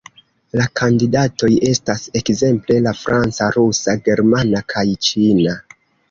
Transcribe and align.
La 0.59 0.63
kandidatoj 0.79 1.49
estas 1.71 2.07
ekzemple 2.21 2.77
la 2.85 2.93
franca, 3.01 3.49
rusa, 3.57 3.95
germana 4.09 4.63
kaj 4.75 4.85
ĉina. 5.09 5.55